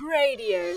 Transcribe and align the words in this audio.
Radio. 0.00 0.76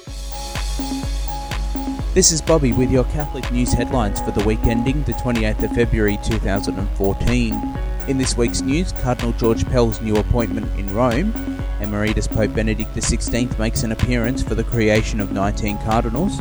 This 2.13 2.31
is 2.31 2.41
Bobby 2.41 2.73
with 2.73 2.89
your 2.89 3.03
Catholic 3.05 3.51
news 3.51 3.71
headlines 3.71 4.19
for 4.19 4.31
the 4.31 4.43
week 4.45 4.63
ending 4.63 5.03
the 5.03 5.13
28th 5.13 5.63
of 5.63 5.71
February 5.73 6.17
2014. 6.23 7.77
In 8.07 8.17
this 8.17 8.35
week's 8.35 8.61
news, 8.61 8.93
Cardinal 8.93 9.33
George 9.33 9.63
Pell's 9.65 10.01
new 10.01 10.15
appointment 10.15 10.67
in 10.79 10.91
Rome, 10.91 11.33
Emeritus 11.81 12.27
Pope 12.27 12.53
Benedict 12.55 12.95
XVI 12.95 13.57
makes 13.59 13.83
an 13.83 13.91
appearance 13.91 14.41
for 14.41 14.55
the 14.55 14.63
creation 14.63 15.19
of 15.19 15.31
19 15.31 15.77
cardinals, 15.79 16.39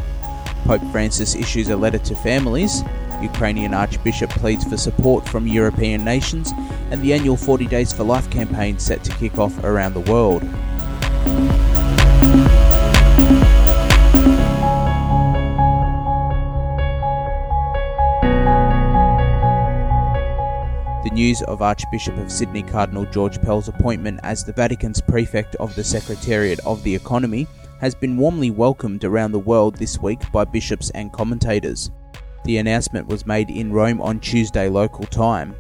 Pope 0.64 0.82
Francis 0.90 1.34
issues 1.34 1.68
a 1.68 1.76
letter 1.76 1.98
to 1.98 2.16
families, 2.16 2.82
Ukrainian 3.20 3.74
Archbishop 3.74 4.30
pleads 4.30 4.64
for 4.64 4.78
support 4.78 5.28
from 5.28 5.46
European 5.46 6.02
nations, 6.02 6.52
and 6.90 7.02
the 7.02 7.12
annual 7.12 7.36
40 7.36 7.66
Days 7.66 7.92
for 7.92 8.04
Life 8.04 8.30
campaign 8.30 8.78
set 8.78 9.04
to 9.04 9.12
kick 9.16 9.36
off 9.36 9.64
around 9.64 9.92
the 9.92 10.10
world. 10.10 10.42
News 21.20 21.42
of 21.42 21.60
Archbishop 21.60 22.16
of 22.16 22.33
Sydney 22.33 22.62
Cardinal 22.62 23.05
George 23.05 23.42
Pell's 23.42 23.69
appointment 23.69 24.20
as 24.23 24.42
the 24.42 24.55
Vatican's 24.55 25.02
prefect 25.02 25.55
of 25.56 25.74
the 25.74 25.84
Secretariat 25.84 26.59
of 26.61 26.83
the 26.83 26.95
Economy 26.95 27.47
has 27.78 27.95
been 27.95 28.16
warmly 28.16 28.51
welcomed 28.51 29.05
around 29.05 29.33
the 29.33 29.38
world 29.38 29.75
this 29.75 29.98
week 29.98 30.20
by 30.33 30.47
bishops 30.47 30.88
and 30.95 31.12
commentators. 31.12 31.91
The 32.47 32.56
announcement 32.56 33.06
was 33.06 33.27
made 33.27 33.51
in 33.51 33.70
Rome 33.70 34.01
on 34.01 34.19
Tuesday 34.19 34.70
local 34.70 35.05
time. 35.05 35.55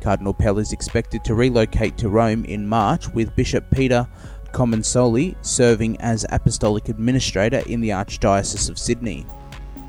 Cardinal 0.00 0.34
Pell 0.34 0.58
is 0.58 0.72
expected 0.72 1.22
to 1.22 1.36
relocate 1.36 1.96
to 1.98 2.08
Rome 2.08 2.44
in 2.46 2.66
March 2.66 3.08
with 3.10 3.36
Bishop 3.36 3.70
Peter 3.70 4.08
Comensoli 4.50 5.36
serving 5.42 5.96
as 6.00 6.26
apostolic 6.30 6.88
administrator 6.88 7.62
in 7.68 7.80
the 7.80 7.90
Archdiocese 7.90 8.68
of 8.68 8.80
Sydney. 8.80 9.24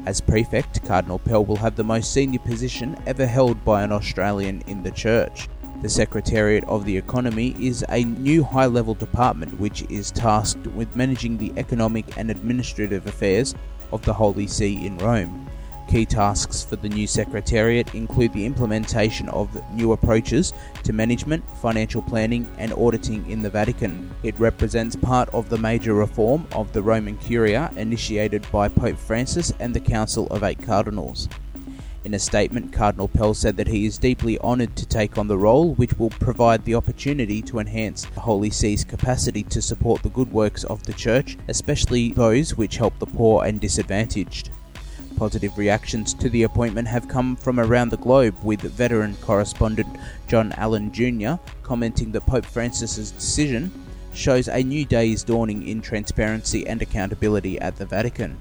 As 0.06 0.22
prefect, 0.22 0.86
Cardinal 0.86 1.18
Pell 1.18 1.44
will 1.44 1.56
have 1.56 1.76
the 1.76 1.84
most 1.84 2.14
senior 2.14 2.38
position 2.40 2.96
ever 3.08 3.26
held 3.26 3.66
by 3.66 3.82
an 3.82 3.92
Australian 3.92 4.62
in 4.68 4.84
the 4.84 4.92
Church. 4.92 5.50
The 5.82 5.90
Secretariat 5.90 6.64
of 6.66 6.86
the 6.86 6.96
Economy 6.96 7.56
is 7.60 7.84
a 7.90 8.04
new 8.04 8.44
high 8.44 8.68
level 8.68 8.94
department 8.94 9.60
which 9.60 9.82
is 9.90 10.12
tasked 10.12 10.68
with 10.68 10.96
managing 10.96 11.38
the 11.38 11.52
economic 11.58 12.18
and 12.18 12.30
administrative 12.30 13.08
affairs 13.08 13.56
of 13.92 14.06
the 14.06 14.14
Holy 14.14 14.46
See 14.46 14.86
in 14.86 14.98
Rome. 15.00 15.50
Key 15.88 16.06
tasks 16.06 16.64
for 16.64 16.76
the 16.76 16.90
new 16.90 17.06
Secretariat 17.08 17.94
include 17.94 18.34
the 18.34 18.46
implementation 18.46 19.30
of 19.30 19.62
new 19.72 19.92
approaches 19.92 20.52
to 20.84 20.92
management, 20.94 21.48
financial 21.60 22.02
planning, 22.02 22.50
and 22.58 22.74
auditing 22.74 23.30
in 23.30 23.42
the 23.42 23.50
Vatican. 23.50 24.14
It 24.24 24.38
represents 24.40 24.96
part 24.96 25.30
of 25.30 25.50
the 25.50 25.58
major 25.58 25.94
reform 25.94 26.48
of 26.54 26.74
the 26.74 26.82
Roman 26.82 27.18
Curia 27.18 27.72
initiated 27.78 28.46
by 28.52 28.68
Pope 28.68 28.98
Francis 28.98 29.54
and 29.60 29.74
the 29.74 29.80
Council 29.80 30.28
of 30.28 30.44
Eight 30.44 30.62
Cardinals. 30.62 31.30
In 32.04 32.14
a 32.14 32.20
statement, 32.20 32.72
Cardinal 32.72 33.08
Pell 33.08 33.34
said 33.34 33.58
that 33.58 33.68
he 33.68 33.86
is 33.86 33.98
deeply 33.98 34.38
honoured 34.40 34.76
to 34.76 34.86
take 34.86 35.18
on 35.18 35.28
the 35.28 35.38
role, 35.38 35.74
which 35.74 35.98
will 35.98 36.12
provide 36.12 36.64
the 36.64 36.76
opportunity 36.76 37.42
to 37.44 37.60
enhance 37.60 38.06
the 38.06 38.20
Holy 38.20 38.52
See's 38.52 38.84
capacity 38.84 39.44
to 39.44 39.62
support 39.62 40.04
the 40.04 40.10
good 40.10 40.32
works 40.32 40.64
of 40.66 40.84
the 40.84 40.94
Church, 40.94 41.36
especially 41.48 42.12
those 42.12 42.56
which 42.56 42.78
help 42.78 42.98
the 43.00 43.08
poor 43.08 43.46
and 43.46 43.60
disadvantaged. 43.60 44.52
Positive 45.16 45.58
reactions 45.58 46.14
to 46.16 46.30
the 46.30 46.44
appointment 46.44 46.90
have 46.90 47.08
come 47.08 47.38
from 47.38 47.60
around 47.60 47.90
the 47.90 47.98
globe, 47.98 48.36
with 48.44 48.62
veteran 48.62 49.16
correspondent 49.22 49.88
John 50.28 50.52
Allen 50.54 50.92
Jr. 50.92 51.36
commenting 51.64 52.12
that 52.12 52.26
Pope 52.26 52.46
Francis's 52.46 53.12
decision 53.12 53.72
shows 54.14 54.48
a 54.50 54.62
new 54.62 54.84
day 54.84 55.12
is 55.12 55.24
dawning 55.24 55.68
in 55.68 55.82
transparency 55.82 56.68
and 56.68 56.82
accountability 56.82 57.60
at 57.60 57.78
the 57.78 57.86
Vatican. 57.86 58.38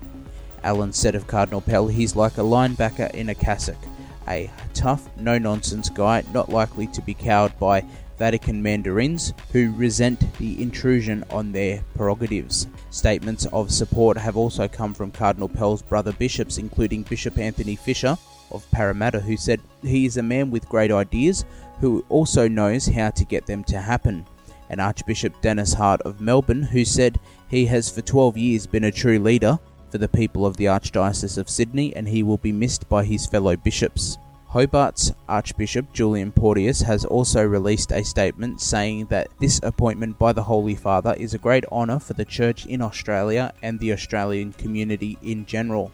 Allen 0.65 0.93
said 0.93 1.15
of 1.15 1.27
Cardinal 1.27 1.61
Pell, 1.61 1.87
he's 1.87 2.17
like 2.17 2.39
a 2.39 2.43
linebacker 2.43 3.11
in 3.13 3.29
a 3.29 3.35
cassock, 3.35 3.79
a 4.27 4.51
tough, 4.73 5.09
no 5.17 5.39
nonsense 5.39 5.89
guy 5.91 6.25
not 6.33 6.49
likely 6.49 6.87
to 6.89 7.03
be 7.03 7.15
cowed 7.15 7.57
by 7.59 7.85
Vatican 8.19 8.63
mandarins 8.63 9.35
who 9.53 9.73
resent 9.73 10.21
the 10.39 10.61
intrusion 10.63 11.25
on 11.31 11.53
their 11.53 11.83
prerogatives. 11.97 12.67
Statements 12.91 13.47
of 13.47 13.73
support 13.73 14.17
have 14.17 14.37
also 14.37 14.69
come 14.69 14.95
from 14.95 15.11
Cardinal 15.11 15.49
Pell's 15.49 15.83
brother 15.83 16.13
bishops, 16.13 16.59
including 16.59 17.03
Bishop 17.03 17.39
Anthony 17.39 17.77
Fisher 17.77 18.17
of 18.51 18.71
Parramatta, 18.71 19.21
who 19.21 19.37
said 19.37 19.61
he 19.83 20.07
is 20.07 20.17
a 20.17 20.23
man 20.23 20.51
with 20.51 20.69
great 20.69 20.91
ideas 20.91 21.45
who 21.81 22.05
also 22.09 22.49
knows 22.49 22.87
how 22.87 23.11
to 23.11 23.25
get 23.25 23.47
them 23.47 23.65
to 23.65 23.81
happen. 23.81 24.25
And 24.71 24.81
Archbishop 24.81 25.41
Denis 25.41 25.75
Hart 25.75 26.01
of 26.03 26.21
Melbourne, 26.21 26.63
who 26.63 26.85
said 26.85 27.21
he 27.49 27.67
has 27.67 27.91
for 27.91 28.01
12 28.01 28.37
years 28.37 28.67
been 28.67 28.85
a 28.85 28.93
true 28.93 29.19
leader 29.19 29.59
for 29.91 29.99
the 29.99 30.09
people 30.09 30.47
of 30.47 30.57
the 30.57 30.65
Archdiocese 30.65 31.39
of 31.39 31.49
Sydney 31.49 31.95
and 31.95 32.09
he 32.09 32.23
will 32.23 32.39
be 32.39 32.51
missed 32.51 32.89
by 32.89 33.05
his 33.05 33.27
fellow 33.27 33.57
bishops. 33.57 34.19
Hobart's 34.55 35.13
Archbishop 35.29 35.93
Julian 35.93 36.31
Porteous 36.31 36.81
has 36.83 37.05
also 37.05 37.43
released 37.43 37.91
a 37.91 38.05
statement 38.05 38.61
saying 38.61 39.07
that 39.07 39.27
this 39.41 39.59
appointment 39.65 40.17
by 40.17 40.33
the 40.33 40.45
Holy 40.45 40.77
Father 40.77 41.13
is 41.19 41.35
a 41.35 41.39
great 41.39 41.65
honour 41.73 41.99
for 41.99 42.13
the 42.13 42.25
Church 42.25 42.65
in 42.65 42.81
Australia 42.81 43.53
and 43.65 43.81
the 43.81 43.91
Australian 43.93 44.53
community 44.53 45.19
in 45.23 45.45
general. 45.45 45.91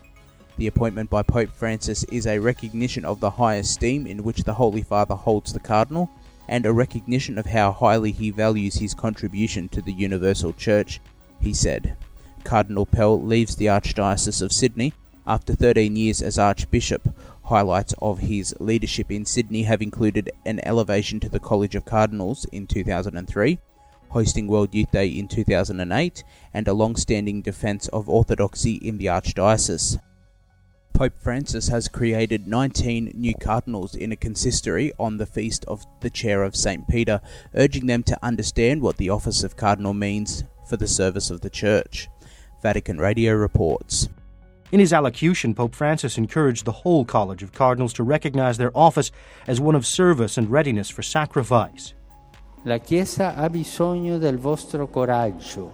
The 0.58 0.66
appointment 0.66 1.08
by 1.08 1.22
Pope 1.22 1.48
Francis 1.54 2.04
is 2.12 2.26
a 2.26 2.38
recognition 2.38 3.06
of 3.06 3.18
the 3.18 3.30
high 3.30 3.54
esteem 3.54 4.06
in 4.06 4.22
which 4.22 4.44
the 4.44 4.52
Holy 4.52 4.82
Father 4.82 5.14
holds 5.14 5.54
the 5.54 5.58
Cardinal 5.58 6.10
and 6.46 6.66
a 6.66 6.72
recognition 6.74 7.38
of 7.38 7.46
how 7.46 7.72
highly 7.72 8.12
he 8.12 8.30
values 8.30 8.74
his 8.74 8.92
contribution 8.92 9.70
to 9.70 9.80
the 9.80 9.94
Universal 9.94 10.52
Church, 10.52 11.00
he 11.40 11.54
said. 11.54 11.96
Cardinal 12.44 12.84
Pell 12.84 13.22
leaves 13.22 13.56
the 13.56 13.70
Archdiocese 13.70 14.42
of 14.42 14.52
Sydney 14.52 14.92
after 15.26 15.54
13 15.54 15.96
years 15.96 16.20
as 16.20 16.38
Archbishop, 16.38 17.08
Highlights 17.50 17.96
of 18.00 18.20
his 18.20 18.54
leadership 18.60 19.10
in 19.10 19.24
Sydney 19.24 19.64
have 19.64 19.82
included 19.82 20.30
an 20.46 20.60
elevation 20.64 21.18
to 21.18 21.28
the 21.28 21.40
College 21.40 21.74
of 21.74 21.84
Cardinals 21.84 22.44
in 22.52 22.68
2003, 22.68 23.58
hosting 24.10 24.46
World 24.46 24.72
Youth 24.72 24.92
Day 24.92 25.08
in 25.08 25.26
2008, 25.26 26.22
and 26.54 26.68
a 26.68 26.72
long 26.72 26.94
standing 26.94 27.42
defence 27.42 27.88
of 27.88 28.08
orthodoxy 28.08 28.74
in 28.74 28.98
the 28.98 29.06
Archdiocese. 29.06 29.98
Pope 30.94 31.18
Francis 31.18 31.66
has 31.66 31.88
created 31.88 32.46
19 32.46 33.14
new 33.16 33.34
cardinals 33.34 33.96
in 33.96 34.12
a 34.12 34.16
consistory 34.16 34.92
on 34.96 35.16
the 35.16 35.26
feast 35.26 35.64
of 35.64 35.84
the 36.02 36.10
Chair 36.10 36.44
of 36.44 36.54
St. 36.54 36.86
Peter, 36.86 37.20
urging 37.56 37.86
them 37.86 38.04
to 38.04 38.24
understand 38.24 38.80
what 38.80 38.96
the 38.96 39.10
office 39.10 39.42
of 39.42 39.56
cardinal 39.56 39.92
means 39.92 40.44
for 40.68 40.76
the 40.76 40.86
service 40.86 41.30
of 41.30 41.40
the 41.40 41.50
Church. 41.50 42.06
Vatican 42.62 42.98
Radio 42.98 43.34
reports. 43.34 44.08
In 44.72 44.78
his 44.78 44.92
allocution, 44.92 45.54
Pope 45.54 45.74
Francis 45.74 46.16
encouraged 46.16 46.64
the 46.64 46.72
whole 46.72 47.04
College 47.04 47.42
of 47.42 47.52
Cardinals 47.52 47.92
to 47.94 48.04
recognize 48.04 48.56
their 48.56 48.76
office 48.76 49.10
as 49.48 49.60
one 49.60 49.74
of 49.74 49.84
service 49.84 50.38
and 50.38 50.48
readiness 50.48 50.88
for 50.88 51.02
sacrifice. 51.02 51.92
La 52.64 52.78
Chiesa 52.78 53.32
ha 53.32 53.48
bisogno 53.48 54.20
del 54.20 54.36
vostro 54.36 54.86
coraggio. 54.86 55.72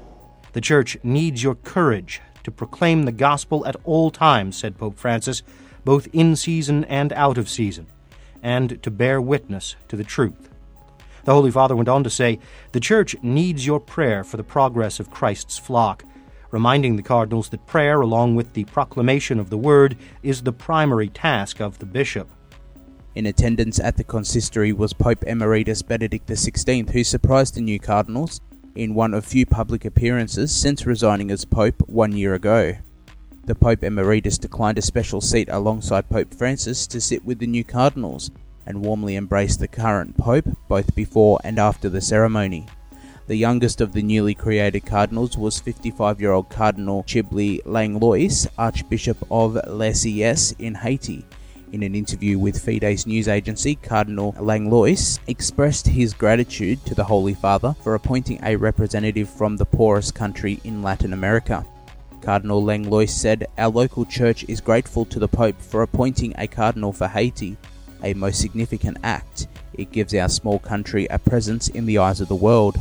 The 0.52 0.60
Church 0.62 0.96
needs 1.02 1.42
your 1.42 1.56
courage 1.56 2.22
to 2.44 2.50
proclaim 2.50 3.02
the 3.02 3.12
gospel 3.12 3.66
at 3.66 3.76
all 3.84 4.10
times, 4.10 4.56
said 4.56 4.78
Pope 4.78 4.96
Francis, 4.96 5.42
both 5.84 6.08
in 6.14 6.34
season 6.34 6.84
and 6.84 7.12
out 7.12 7.36
of 7.36 7.50
season, 7.50 7.86
and 8.42 8.82
to 8.82 8.90
bear 8.90 9.20
witness 9.20 9.76
to 9.88 9.96
the 9.96 10.04
truth. 10.04 10.48
The 11.24 11.34
Holy 11.34 11.50
Father 11.50 11.76
went 11.76 11.88
on 11.88 12.04
to 12.04 12.10
say, 12.10 12.38
The 12.72 12.80
Church 12.80 13.14
needs 13.20 13.66
your 13.66 13.80
prayer 13.80 14.24
for 14.24 14.38
the 14.38 14.44
progress 14.44 15.00
of 15.00 15.10
Christ's 15.10 15.58
flock 15.58 16.04
reminding 16.50 16.96
the 16.96 17.02
cardinals 17.02 17.48
that 17.50 17.66
prayer, 17.66 18.00
along 18.00 18.34
with 18.34 18.52
the 18.52 18.64
proclamation 18.64 19.38
of 19.38 19.50
the 19.50 19.58
word, 19.58 19.96
is 20.22 20.42
the 20.42 20.52
primary 20.52 21.08
task 21.08 21.60
of 21.60 21.78
the 21.78 21.86
bishop. 21.86 22.28
In 23.14 23.26
attendance 23.26 23.80
at 23.80 23.96
the 23.96 24.04
consistory 24.04 24.72
was 24.72 24.92
Pope 24.92 25.24
Emeritus 25.24 25.82
Benedict 25.82 26.28
XVI, 26.28 26.90
who 26.90 27.02
surprised 27.02 27.54
the 27.54 27.62
new 27.62 27.78
cardinals 27.78 28.40
in 28.74 28.94
one 28.94 29.14
of 29.14 29.24
few 29.24 29.46
public 29.46 29.84
appearances 29.84 30.54
since 30.54 30.84
resigning 30.84 31.30
as 31.30 31.44
Pope 31.44 31.82
one 31.86 32.12
year 32.12 32.34
ago. 32.34 32.74
The 33.46 33.54
Pope 33.54 33.84
Emeritus 33.84 34.38
declined 34.38 34.76
a 34.76 34.82
special 34.82 35.20
seat 35.20 35.48
alongside 35.50 36.10
Pope 36.10 36.34
Francis 36.34 36.86
to 36.88 37.00
sit 37.00 37.24
with 37.24 37.38
the 37.38 37.46
new 37.46 37.64
cardinals 37.64 38.30
and 38.66 38.84
warmly 38.84 39.16
embraced 39.16 39.60
the 39.60 39.68
current 39.68 40.18
Pope 40.18 40.48
both 40.68 40.94
before 40.94 41.38
and 41.44 41.58
after 41.58 41.88
the 41.88 42.00
ceremony. 42.00 42.66
The 43.28 43.34
youngest 43.34 43.80
of 43.80 43.92
the 43.92 44.02
newly 44.02 44.34
created 44.34 44.86
cardinals 44.86 45.36
was 45.36 45.58
55 45.58 46.20
year 46.20 46.30
old 46.30 46.48
Cardinal 46.48 47.02
Chibli 47.02 47.60
Langlois, 47.64 48.46
Archbishop 48.56 49.18
of 49.32 49.58
Lisieux 49.66 50.54
in 50.60 50.76
Haiti. 50.76 51.24
In 51.72 51.82
an 51.82 51.96
interview 51.96 52.38
with 52.38 52.64
Fides 52.64 53.04
news 53.04 53.26
agency, 53.26 53.74
Cardinal 53.74 54.36
Langlois 54.38 55.18
expressed 55.26 55.88
his 55.88 56.14
gratitude 56.14 56.84
to 56.86 56.94
the 56.94 57.02
Holy 57.02 57.34
Father 57.34 57.74
for 57.82 57.96
appointing 57.96 58.38
a 58.44 58.54
representative 58.54 59.28
from 59.28 59.56
the 59.56 59.66
poorest 59.66 60.14
country 60.14 60.60
in 60.62 60.84
Latin 60.84 61.12
America. 61.12 61.66
Cardinal 62.20 62.62
Langlois 62.62 63.10
said, 63.10 63.48
Our 63.58 63.70
local 63.70 64.04
church 64.04 64.44
is 64.46 64.60
grateful 64.60 65.04
to 65.06 65.18
the 65.18 65.26
Pope 65.26 65.60
for 65.60 65.82
appointing 65.82 66.32
a 66.38 66.46
cardinal 66.46 66.92
for 66.92 67.08
Haiti, 67.08 67.56
a 68.04 68.14
most 68.14 68.40
significant 68.40 68.98
act. 69.02 69.48
It 69.74 69.90
gives 69.90 70.14
our 70.14 70.28
small 70.28 70.60
country 70.60 71.08
a 71.10 71.18
presence 71.18 71.66
in 71.66 71.86
the 71.86 71.98
eyes 71.98 72.20
of 72.20 72.28
the 72.28 72.36
world. 72.36 72.78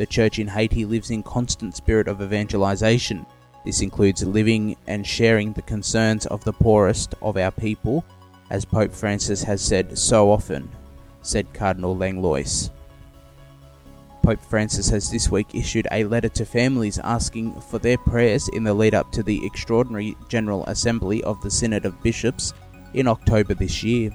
The 0.00 0.06
church 0.06 0.38
in 0.38 0.48
Haiti 0.48 0.86
lives 0.86 1.10
in 1.10 1.22
constant 1.22 1.76
spirit 1.76 2.08
of 2.08 2.22
evangelization. 2.22 3.26
This 3.66 3.82
includes 3.82 4.24
living 4.24 4.78
and 4.86 5.06
sharing 5.06 5.52
the 5.52 5.60
concerns 5.60 6.24
of 6.24 6.42
the 6.42 6.54
poorest 6.54 7.14
of 7.20 7.36
our 7.36 7.50
people, 7.50 8.02
as 8.48 8.64
Pope 8.64 8.94
Francis 8.94 9.42
has 9.42 9.60
said 9.60 9.98
so 9.98 10.30
often, 10.30 10.70
said 11.20 11.52
Cardinal 11.52 11.94
Langlois. 11.94 12.70
Pope 14.22 14.40
Francis 14.40 14.88
has 14.88 15.10
this 15.10 15.30
week 15.30 15.54
issued 15.54 15.86
a 15.92 16.04
letter 16.04 16.30
to 16.30 16.46
families 16.46 16.98
asking 17.00 17.60
for 17.60 17.78
their 17.78 17.98
prayers 17.98 18.48
in 18.54 18.64
the 18.64 18.72
lead 18.72 18.94
up 18.94 19.12
to 19.12 19.22
the 19.22 19.44
extraordinary 19.44 20.16
General 20.30 20.64
Assembly 20.64 21.22
of 21.24 21.38
the 21.42 21.50
Synod 21.50 21.84
of 21.84 22.02
Bishops 22.02 22.54
in 22.94 23.06
October 23.06 23.52
this 23.52 23.82
year. 23.82 24.10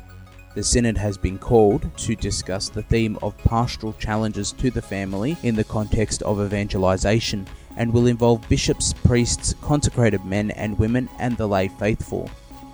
The 0.56 0.64
Synod 0.64 0.98
has 0.98 1.18
been 1.18 1.38
called 1.38 1.86
to 1.98 2.16
discuss 2.16 2.70
the 2.70 2.84
theme 2.84 3.20
of 3.22 3.38
pastoral 3.40 3.92
challenges 4.00 4.54
to 4.54 4.72
the 4.72 4.82
family 4.82 5.36
in 5.44 5.54
the 5.54 5.66
context 5.66 6.22
of 6.22 6.40
evangelization 6.40 7.46
and 7.76 7.92
will 7.92 8.08
involve 8.08 8.48
bishops, 8.48 8.94
priests, 8.94 9.54
consecrated 9.62 10.24
men 10.24 10.52
and 10.52 10.80
women, 10.80 11.10
and 11.20 11.36
the 11.36 11.46
lay 11.46 11.68
faithful. 11.68 12.30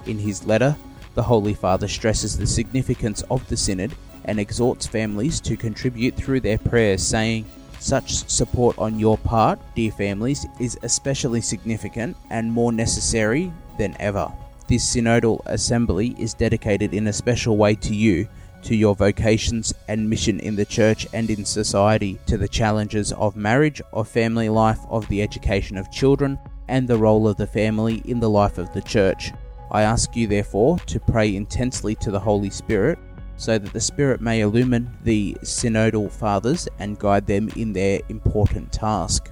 In 0.06 0.20
his 0.20 0.46
letter, 0.46 0.76
the 1.16 1.24
Holy 1.24 1.56
Father 1.56 1.88
stresses 1.88 2.38
the 2.38 2.46
significance 2.46 3.24
of 3.32 3.48
the 3.50 3.58
Synod 3.58 3.96
and 4.26 4.40
exhorts 4.40 4.86
families 4.86 5.40
to 5.40 5.58
contribute 5.58 6.16
through 6.16 6.42
their 6.42 6.60
prayers, 6.60 7.02
saying, 7.02 7.48
Such 7.80 8.30
support 8.30 8.78
on 8.78 9.00
your 9.00 9.18
part, 9.18 9.60
dear 9.76 9.92
families, 9.92 10.46
is 10.60 10.78
especially 10.84 11.42
significant 11.42 12.16
and 12.30 12.52
more 12.52 12.72
necessary 12.72 13.52
than 13.80 13.98
ever. 14.00 14.32
This 14.68 14.96
synodal 14.96 15.42
assembly 15.48 16.16
is 16.18 16.34
dedicated 16.34 16.94
in 16.94 17.08
a 17.08 17.14
special 17.14 17.58
way 17.58 17.76
to 17.76 17.94
you, 17.94 18.28
to 18.64 18.76
your 18.76 18.96
vocations 18.96 19.74
and 19.88 20.10
mission 20.10 20.40
in 20.40 20.56
the 20.56 20.66
church 20.66 21.08
and 21.14 21.30
in 21.30 21.44
society, 21.44 22.20
to 22.28 22.38
the 22.38 22.48
challenges 22.48 23.12
of 23.14 23.36
marriage, 23.36 23.82
of 23.92 24.08
family 24.08 24.50
life, 24.50 24.80
of 24.90 25.08
the 25.08 25.22
education 25.22 25.78
of 25.78 25.92
children, 25.92 26.40
and 26.68 26.88
the 26.88 26.98
role 26.98 27.28
of 27.28 27.38
the 27.38 27.48
family 27.48 28.02
in 28.06 28.20
the 28.20 28.30
life 28.30 28.58
of 28.58 28.72
the 28.74 28.82
church. 28.82 29.32
I 29.72 29.82
ask 29.82 30.16
you, 30.16 30.28
therefore, 30.28 30.78
to 30.80 31.00
pray 31.00 31.36
intensely 31.36 31.96
to 31.96 32.12
the 32.12 32.20
Holy 32.20 32.50
Spirit, 32.50 33.00
so 33.38 33.58
that 33.58 33.74
the 33.74 33.82
Spirit 33.82 34.22
may 34.22 34.42
illumine 34.42 34.96
the 35.04 35.36
synodal 35.42 36.12
fathers 36.12 36.68
and 36.78 37.00
guide 37.00 37.26
them 37.26 37.50
in 37.56 37.74
their 37.74 38.00
important 38.10 38.72
task. 38.72 39.31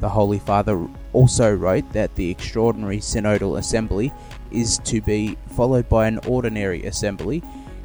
The 0.00 0.08
Holy 0.08 0.38
Father 0.38 0.88
also 1.12 1.54
wrote 1.54 1.92
that 1.92 2.14
the 2.14 2.30
extraordinary 2.30 2.98
synodal 2.98 3.58
assembly 3.58 4.12
is 4.50 4.78
to 4.84 5.00
be 5.00 5.36
followed 5.54 5.88
by 5.88 6.08
an 6.08 6.18
ordinary 6.26 6.86
assembly 6.86 7.42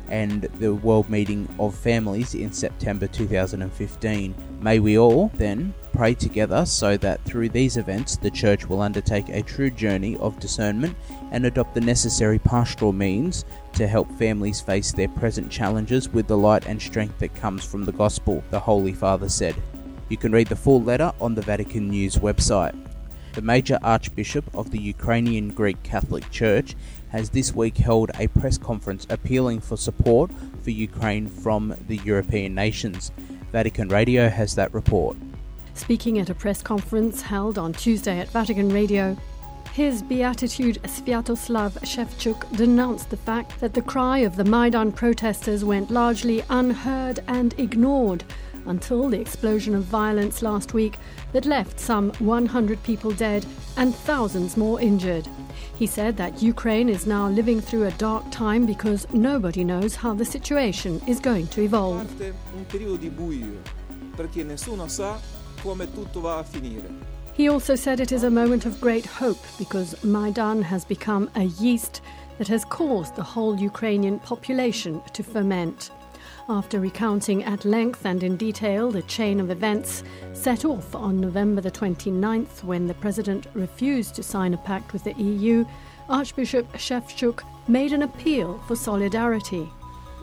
and 0.07 0.43
the 0.59 0.73
World 0.73 1.09
Meeting 1.09 1.47
of 1.59 1.75
Families 1.75 2.35
in 2.35 2.51
September 2.51 3.07
2015. 3.07 4.35
May 4.61 4.79
we 4.79 4.97
all, 4.97 5.31
then, 5.35 5.73
pray 5.93 6.13
together 6.13 6.65
so 6.65 6.97
that 6.97 7.23
through 7.25 7.49
these 7.49 7.77
events 7.77 8.17
the 8.17 8.31
Church 8.31 8.67
will 8.67 8.81
undertake 8.81 9.29
a 9.29 9.41
true 9.41 9.69
journey 9.69 10.15
of 10.17 10.39
discernment 10.39 10.95
and 11.31 11.45
adopt 11.45 11.73
the 11.73 11.81
necessary 11.81 12.39
pastoral 12.39 12.93
means 12.93 13.45
to 13.73 13.87
help 13.87 14.11
families 14.13 14.61
face 14.61 14.91
their 14.91 15.07
present 15.09 15.49
challenges 15.51 16.09
with 16.09 16.27
the 16.27 16.37
light 16.37 16.65
and 16.65 16.81
strength 16.81 17.17
that 17.19 17.35
comes 17.35 17.65
from 17.65 17.83
the 17.83 17.91
Gospel, 17.91 18.43
the 18.51 18.59
Holy 18.59 18.93
Father 18.93 19.29
said. 19.29 19.55
You 20.07 20.17
can 20.17 20.31
read 20.31 20.47
the 20.47 20.55
full 20.55 20.83
letter 20.83 21.11
on 21.19 21.33
the 21.33 21.41
Vatican 21.41 21.89
News 21.89 22.17
website. 22.17 22.75
The 23.33 23.41
major 23.41 23.79
archbishop 23.81 24.45
of 24.55 24.69
the 24.69 24.79
Ukrainian 24.79 25.49
Greek 25.49 25.81
Catholic 25.81 26.29
Church 26.29 26.75
has 27.09 27.31
this 27.31 27.55
week 27.55 27.77
held 27.77 28.11
a 28.19 28.27
press 28.27 28.57
conference 28.57 29.07
appealing 29.09 29.61
for 29.61 29.77
support 29.77 30.31
for 30.61 30.69
Ukraine 30.69 31.27
from 31.27 31.75
the 31.87 31.97
European 31.97 32.53
nations. 32.53 33.11
Vatican 33.51 33.89
Radio 33.89 34.29
has 34.29 34.53
that 34.55 34.73
report. 34.73 35.17
Speaking 35.73 36.19
at 36.19 36.29
a 36.29 36.35
press 36.35 36.61
conference 36.61 37.21
held 37.21 37.57
on 37.57 37.73
Tuesday 37.73 38.19
at 38.19 38.29
Vatican 38.29 38.69
Radio, 38.69 39.17
his 39.73 40.03
Beatitude 40.03 40.81
Sviatoslav 40.83 41.71
Shevchuk 41.81 42.55
denounced 42.55 43.09
the 43.09 43.17
fact 43.17 43.59
that 43.59 43.73
the 43.73 43.81
cry 43.81 44.19
of 44.19 44.35
the 44.35 44.45
Maidan 44.45 44.91
protesters 44.91 45.65
went 45.65 45.89
largely 45.89 46.43
unheard 46.49 47.19
and 47.27 47.53
ignored 47.59 48.23
until 48.65 49.09
the 49.09 49.19
explosion 49.19 49.75
of 49.75 49.83
violence 49.83 50.41
last 50.41 50.73
week 50.73 50.97
that 51.33 51.45
left 51.45 51.79
some 51.79 52.11
100 52.19 52.81
people 52.83 53.11
dead 53.11 53.45
and 53.77 53.93
thousands 53.93 54.57
more 54.57 54.79
injured. 54.81 55.27
He 55.77 55.87
said 55.87 56.15
that 56.17 56.41
Ukraine 56.41 56.89
is 56.89 57.05
now 57.05 57.27
living 57.27 57.59
through 57.59 57.83
a 57.85 57.91
dark 57.91 58.29
time 58.31 58.65
because 58.65 59.07
nobody 59.11 59.63
knows 59.63 59.95
how 59.95 60.13
the 60.13 60.25
situation 60.25 61.01
is 61.07 61.19
going 61.19 61.47
to 61.47 61.61
evolve. 61.61 62.09
He 67.33 67.49
also 67.49 67.75
said 67.75 67.99
it 67.99 68.13
is 68.13 68.23
a 68.23 68.31
moment 68.31 68.65
of 68.65 68.79
great 68.79 69.05
hope 69.05 69.43
because 69.57 70.01
Maidan 70.05 70.61
has 70.61 70.85
become 70.85 71.29
a 71.35 71.43
yeast 71.43 72.01
that 72.37 72.47
has 72.47 72.63
caused 72.63 73.15
the 73.15 73.23
whole 73.23 73.59
Ukrainian 73.59 74.19
population 74.19 75.01
to 75.13 75.23
ferment 75.23 75.91
after 76.47 76.79
recounting 76.79 77.43
at 77.43 77.65
length 77.65 78.05
and 78.05 78.21
in 78.21 78.37
detail 78.37 78.91
the 78.91 79.01
chain 79.03 79.39
of 79.39 79.49
events 79.49 80.03
set 80.33 80.63
off 80.63 80.93
on 80.93 81.19
November 81.19 81.61
the 81.61 81.71
29th 81.71 82.63
when 82.63 82.85
the 82.85 82.93
president 82.95 83.47
refused 83.53 84.13
to 84.15 84.23
sign 84.23 84.53
a 84.53 84.57
pact 84.57 84.93
with 84.93 85.03
the 85.03 85.13
EU, 85.13 85.65
Archbishop 86.07 86.71
Shevchuk 86.73 87.41
made 87.67 87.93
an 87.93 88.03
appeal 88.03 88.59
for 88.67 88.75
solidarity. 88.75 89.67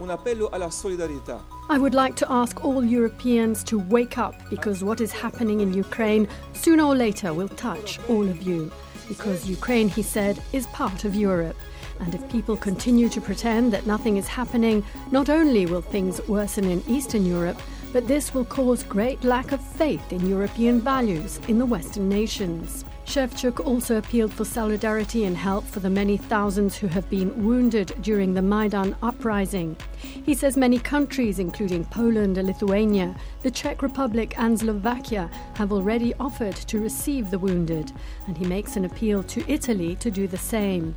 Un 0.00 0.08
appello 0.08 0.48
alla 0.52 0.68
solidarietà. 0.68 1.40
I 1.68 1.78
would 1.78 1.94
like 1.94 2.16
to 2.16 2.30
ask 2.30 2.64
all 2.64 2.84
Europeans 2.84 3.64
to 3.64 3.78
wake 3.78 4.18
up 4.18 4.34
because 4.48 4.84
what 4.84 5.00
is 5.00 5.12
happening 5.12 5.60
in 5.60 5.74
Ukraine 5.74 6.28
sooner 6.52 6.84
or 6.84 6.94
later 6.94 7.34
will 7.34 7.48
touch 7.48 7.98
all 8.08 8.28
of 8.28 8.42
you. 8.42 8.70
Because 9.08 9.48
Ukraine, 9.48 9.88
he 9.88 10.02
said, 10.02 10.42
is 10.52 10.66
part 10.68 11.04
of 11.04 11.14
Europe. 11.14 11.56
And 12.00 12.14
if 12.14 12.28
people 12.30 12.56
continue 12.56 13.08
to 13.08 13.20
pretend 13.20 13.72
that 13.72 13.86
nothing 13.86 14.16
is 14.16 14.28
happening, 14.28 14.84
not 15.10 15.28
only 15.28 15.66
will 15.66 15.82
things 15.82 16.26
worsen 16.28 16.64
in 16.64 16.82
Eastern 16.88 17.24
Europe, 17.24 17.60
but 17.92 18.08
this 18.08 18.32
will 18.32 18.44
cause 18.44 18.82
great 18.82 19.22
lack 19.22 19.52
of 19.52 19.60
faith 19.60 20.12
in 20.12 20.28
European 20.28 20.80
values 20.80 21.40
in 21.48 21.58
the 21.58 21.66
Western 21.66 22.08
nations. 22.08 22.84
Shevchuk 23.04 23.66
also 23.66 23.98
appealed 23.98 24.32
for 24.32 24.44
solidarity 24.44 25.24
and 25.24 25.36
help 25.36 25.66
for 25.66 25.80
the 25.80 25.90
many 25.90 26.16
thousands 26.16 26.76
who 26.76 26.86
have 26.86 27.10
been 27.10 27.44
wounded 27.44 27.92
during 28.00 28.32
the 28.32 28.40
Maidan 28.40 28.96
uprising. 29.02 29.76
He 29.98 30.34
says 30.34 30.56
many 30.56 30.78
countries, 30.78 31.38
including 31.38 31.84
Poland, 31.86 32.36
Lithuania, 32.36 33.14
the 33.42 33.50
Czech 33.50 33.82
Republic, 33.82 34.34
and 34.38 34.58
Slovakia, 34.58 35.28
have 35.56 35.72
already 35.72 36.14
offered 36.14 36.54
to 36.54 36.78
receive 36.78 37.30
the 37.30 37.38
wounded, 37.38 37.92
and 38.26 38.38
he 38.38 38.46
makes 38.46 38.76
an 38.76 38.84
appeal 38.84 39.22
to 39.24 39.44
Italy 39.50 39.96
to 39.96 40.10
do 40.10 40.26
the 40.26 40.38
same. 40.38 40.94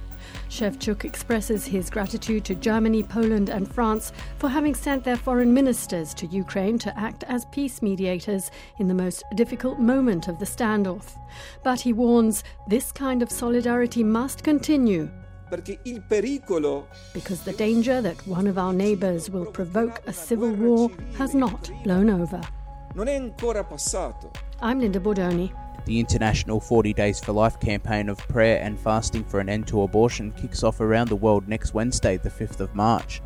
Shevchuk 0.49 1.05
expresses 1.05 1.65
his 1.65 1.89
gratitude 1.89 2.45
to 2.45 2.55
Germany, 2.55 3.03
Poland, 3.03 3.49
and 3.49 3.71
France 3.71 4.11
for 4.37 4.49
having 4.49 4.75
sent 4.75 5.03
their 5.03 5.17
foreign 5.17 5.53
ministers 5.53 6.13
to 6.15 6.27
Ukraine 6.27 6.77
to 6.79 6.97
act 6.97 7.23
as 7.27 7.45
peace 7.45 7.81
mediators 7.81 8.51
in 8.79 8.87
the 8.87 8.93
most 8.93 9.23
difficult 9.35 9.79
moment 9.79 10.27
of 10.27 10.39
the 10.39 10.45
standoff. 10.45 11.17
But 11.63 11.81
he 11.81 11.93
warns 11.93 12.43
this 12.67 12.91
kind 12.91 13.21
of 13.21 13.31
solidarity 13.31 14.03
must 14.03 14.43
continue. 14.43 15.09
Because 17.13 17.41
the 17.43 17.53
danger 17.53 18.01
that 18.01 18.27
one 18.27 18.47
of 18.47 18.57
our 18.57 18.73
neighbors 18.73 19.29
will 19.29 19.45
provoke 19.45 20.01
a 20.07 20.13
civil 20.13 20.51
war 20.51 20.89
has 21.17 21.35
not 21.35 21.69
blown 21.83 22.09
over. 22.09 22.41
I'm 24.61 24.79
Linda 24.79 24.99
Bordoni. 24.99 25.51
The 25.85 25.99
International 25.99 26.59
40 26.59 26.93
Days 26.93 27.19
for 27.19 27.31
Life 27.31 27.59
campaign 27.59 28.09
of 28.09 28.17
prayer 28.27 28.59
and 28.59 28.79
fasting 28.79 29.23
for 29.23 29.39
an 29.39 29.49
end 29.49 29.67
to 29.67 29.83
abortion 29.83 30.31
kicks 30.31 30.63
off 30.63 30.81
around 30.81 31.09
the 31.09 31.15
world 31.15 31.47
next 31.47 31.75
Wednesday, 31.75 32.17
the 32.17 32.29
5th 32.29 32.59
of 32.59 32.73
March. 32.73 33.21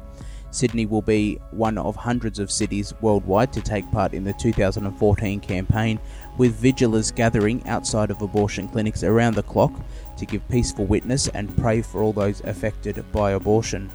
Sydney 0.51 0.85
will 0.85 1.01
be 1.01 1.39
one 1.51 1.77
of 1.77 1.95
hundreds 1.95 2.37
of 2.37 2.51
cities 2.51 2.93
worldwide 2.99 3.53
to 3.53 3.61
take 3.61 3.89
part 3.91 4.13
in 4.13 4.25
the 4.25 4.33
2014 4.33 5.39
campaign, 5.39 5.99
with 6.37 6.55
vigilers 6.55 7.11
gathering 7.11 7.65
outside 7.65 8.11
of 8.11 8.21
abortion 8.21 8.67
clinics 8.67 9.03
around 9.03 9.35
the 9.35 9.43
clock 9.43 9.71
to 10.17 10.25
give 10.25 10.47
peaceful 10.49 10.85
witness 10.85 11.29
and 11.29 11.55
pray 11.55 11.81
for 11.81 12.03
all 12.03 12.11
those 12.11 12.41
affected 12.41 13.03
by 13.13 13.31
abortion. 13.31 13.89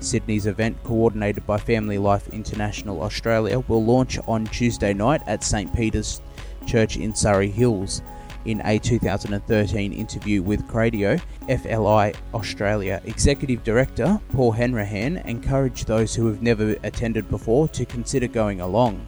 Sydney's 0.00 0.46
event, 0.46 0.76
coordinated 0.82 1.46
by 1.46 1.56
Family 1.56 1.96
Life 1.96 2.28
International 2.28 3.02
Australia, 3.02 3.60
will 3.60 3.84
launch 3.84 4.18
on 4.26 4.44
Tuesday 4.46 4.92
night 4.92 5.22
at 5.26 5.44
St 5.44 5.74
Peter's 5.74 6.20
Church 6.66 6.96
in 6.96 7.14
Surry 7.14 7.50
Hills. 7.50 8.02
In 8.44 8.60
a 8.64 8.78
2013 8.78 9.92
interview 9.92 10.42
with 10.42 10.66
Cradio, 10.66 11.20
FLI 11.48 12.14
Australia 12.34 13.00
Executive 13.04 13.62
Director 13.62 14.20
Paul 14.32 14.50
Hanrahan 14.50 15.18
encouraged 15.18 15.86
those 15.86 16.14
who 16.14 16.26
have 16.26 16.42
never 16.42 16.74
attended 16.82 17.28
before 17.28 17.68
to 17.68 17.84
consider 17.84 18.26
going 18.26 18.60
along. 18.60 19.06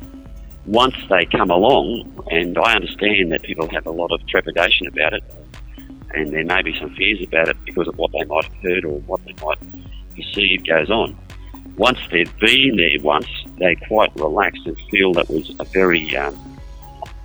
Once 0.67 0.95
they 1.11 1.27
come 1.27 1.51
along, 1.51 2.25
and 2.31 2.57
I 2.57 2.77
understand 2.77 3.33
that 3.33 3.43
people 3.43 3.69
have 3.71 3.87
a 3.87 3.91
lot 3.91 4.13
of 4.13 4.25
trepidation 4.29 4.87
about 4.87 5.15
it, 5.15 5.25
and 6.15 6.33
there 6.33 6.45
may 6.45 6.63
be 6.63 6.79
some 6.79 6.95
fears 6.95 7.21
about 7.27 7.49
it 7.49 7.57
because 7.65 7.89
of 7.89 7.99
what 7.99 8.13
they 8.13 8.25
might 8.25 8.45
have 8.45 8.63
heard 8.63 8.85
or 8.85 9.01
what 9.01 9.21
they 9.25 9.35
might 9.45 9.59
perceive 10.15 10.65
goes 10.65 10.91
on. 10.91 11.19
Once 11.77 11.99
they've 12.13 12.39
been 12.39 12.77
there 12.77 13.03
once, 13.03 13.27
they're 13.59 13.75
quite 13.89 14.15
relax 14.15 14.57
and 14.65 14.77
feel 14.91 15.13
that 15.13 15.29
was 15.29 15.51
a 15.59 15.65
very 15.65 16.17
um, 16.17 16.54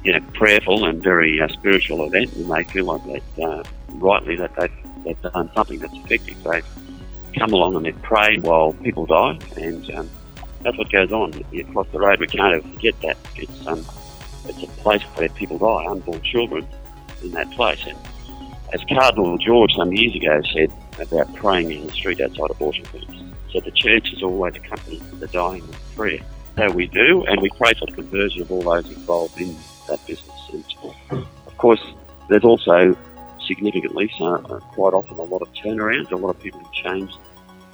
you 0.04 0.14
know, 0.14 0.20
prayerful 0.34 0.86
and 0.86 1.04
very 1.04 1.42
uh, 1.42 1.48
spiritual 1.50 2.06
event, 2.06 2.34
and 2.34 2.50
they 2.50 2.64
feel 2.66 2.86
like 2.86 3.04
that 3.06 3.44
uh, 3.44 3.64
rightly 3.96 4.36
that 4.38 4.56
they've, 4.56 5.04
they've 5.04 5.22
done 5.22 5.52
something 5.54 5.80
that's 5.80 5.94
effective. 5.94 6.42
They've 6.44 6.66
come 7.38 7.54
along 7.54 7.76
and 7.76 7.86
they've 7.86 8.02
prayed 8.02 8.44
while 8.44 8.74
people 8.74 9.06
die, 9.06 9.38
and 9.58 9.90
um, 9.92 10.10
that's 10.62 10.78
what 10.78 10.92
goes 10.92 11.12
on 11.12 11.34
across 11.58 11.88
the 11.92 12.00
road. 12.00 12.20
We 12.20 12.28
can't 12.28 12.56
ever 12.56 12.68
forget 12.76 13.00
that. 13.02 13.18
It's 13.36 13.68
um, 13.68 13.86
it's 14.46 14.64
a 14.64 14.68
place 14.82 15.04
where 15.16 15.30
people 15.30 15.58
die, 15.58 15.86
unborn 15.90 16.22
children, 16.22 16.68
in 17.22 17.32
that 17.32 17.52
place. 17.52 17.86
And 17.86 17.98
as 18.74 18.82
Cardinal 18.86 19.38
George 19.38 19.74
some 19.76 19.92
years 19.94 20.16
ago 20.16 20.42
said 20.54 20.72
about 21.00 21.34
praying 21.36 21.72
in 21.72 21.88
the 21.88 21.94
street 21.94 22.22
outside 22.22 22.50
abortion 22.52 22.86
clinics, 22.86 23.14
so 23.52 23.60
the 23.60 23.72
church 23.72 24.14
is 24.14 24.24
always 24.24 24.56
accompanied 24.56 25.02
the 25.20 25.28
dying 25.28 25.66
with 25.68 25.96
prayer. 25.96 26.20
So 26.56 26.72
we 26.72 26.88
do, 26.88 27.26
and 27.26 27.42
we 27.42 27.50
pray 27.58 27.74
for 27.74 27.86
the 27.86 27.94
conversion 27.94 28.42
of 28.42 28.52
all 28.52 28.62
those 28.62 28.88
involved 28.88 29.40
in 29.40 29.56
that 29.90 30.06
business. 30.08 30.36
Of 31.12 31.58
course, 31.58 31.82
there's 32.30 32.44
also 32.44 32.96
significantly, 33.46 34.12
so 34.18 34.36
uh, 34.36 34.60
quite 34.60 34.94
often, 34.94 35.18
a 35.18 35.24
lot 35.24 35.42
of 35.42 35.52
turnarounds, 35.54 36.12
a 36.12 36.16
lot 36.16 36.30
of 36.30 36.40
people 36.40 36.62
change 36.74 37.12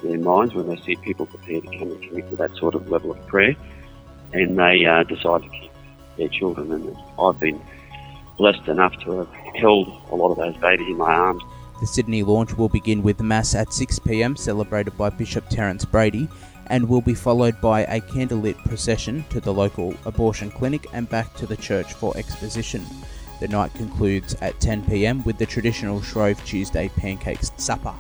their 0.04 0.18
minds 0.18 0.54
when 0.54 0.68
they 0.68 0.78
see 0.82 0.96
people 0.96 1.26
prepared 1.26 1.64
to 1.64 1.78
come 1.78 1.92
and 1.92 2.02
commit 2.02 2.30
to 2.30 2.36
that 2.38 2.56
sort 2.56 2.76
of 2.76 2.90
level 2.90 3.12
of 3.12 3.28
prayer, 3.28 3.56
and 4.34 4.58
they 4.58 4.86
uh, 4.86 5.04
decide 5.04 5.44
to 5.44 5.50
keep 5.50 5.72
their 6.18 6.30
children. 6.30 6.72
And 6.72 6.98
I've 7.20 7.40
been 7.40 7.62
blessed 8.38 8.68
enough 8.68 8.98
to 9.04 9.20
have 9.20 9.34
held 9.56 9.88
a 10.12 10.16
lot 10.16 10.32
of 10.32 10.38
those 10.38 10.58
babies 10.58 10.88
in 10.88 10.98
my 10.98 11.14
arms. 11.14 11.42
The 11.82 11.88
Sydney 11.88 12.24
launch 12.24 12.58
will 12.58 12.70
begin 12.70 13.04
with 13.04 13.22
Mass 13.22 13.54
at 13.54 13.68
6pm, 13.68 14.38
celebrated 14.38 14.98
by 14.98 15.10
Bishop 15.10 15.50
Terence 15.50 15.84
Brady, 15.84 16.30
and 16.68 16.88
will 16.88 17.02
be 17.02 17.14
followed 17.14 17.60
by 17.62 17.82
a 17.82 18.02
candlelit 18.02 18.58
procession 18.66 19.26
to 19.30 19.40
the 19.40 19.54
local 19.54 19.96
abortion 20.06 20.52
clinic 20.52 20.88
and 20.94 21.10
back 21.10 21.34
to 21.36 21.46
the 21.46 21.58
church 21.58 21.94
for 21.94 22.16
exposition. 22.18 22.86
The 23.40 23.48
night 23.48 23.74
concludes 23.74 24.36
at 24.42 24.60
10pm 24.60 25.26
with 25.26 25.38
the 25.38 25.46
traditional 25.46 26.02
Shrove 26.02 26.44
Tuesday 26.46 26.90
pancakes 26.90 27.52
supper. 27.58 27.94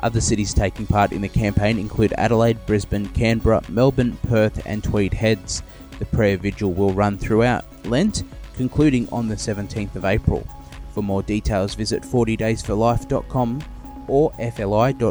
Other 0.00 0.20
cities 0.20 0.52
taking 0.52 0.86
part 0.86 1.12
in 1.12 1.22
the 1.22 1.28
campaign 1.28 1.78
include 1.78 2.12
Adelaide, 2.18 2.66
Brisbane, 2.66 3.08
Canberra, 3.08 3.62
Melbourne, 3.68 4.18
Perth, 4.28 4.60
and 4.66 4.84
Tweed 4.84 5.14
Heads. 5.14 5.62
The 5.98 6.04
prayer 6.04 6.36
vigil 6.36 6.72
will 6.74 6.92
run 6.92 7.16
throughout 7.16 7.64
Lent, 7.86 8.22
concluding 8.54 9.08
on 9.10 9.28
the 9.28 9.36
17th 9.36 9.96
of 9.96 10.04
April. 10.04 10.46
For 10.92 11.02
more 11.02 11.22
details, 11.22 11.74
visit 11.74 12.02
40daysforlife.com 12.02 13.64
or 14.06 14.32
fli.org.au. 14.32 15.04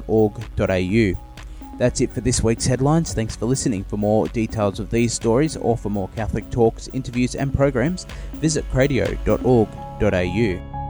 That's 1.77 2.01
it 2.01 2.11
for 2.11 2.21
this 2.21 2.43
week's 2.43 2.65
headlines. 2.65 3.13
Thanks 3.13 3.35
for 3.35 3.45
listening. 3.45 3.83
For 3.85 3.97
more 3.97 4.27
details 4.27 4.79
of 4.79 4.89
these 4.89 5.13
stories 5.13 5.57
or 5.57 5.77
for 5.77 5.89
more 5.89 6.09
Catholic 6.15 6.49
talks, 6.49 6.87
interviews, 6.89 7.35
and 7.35 7.53
programs, 7.53 8.05
visit 8.35 8.65
cradio.org.au. 8.71 10.82